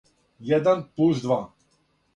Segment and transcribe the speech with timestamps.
[0.47, 1.41] један плус два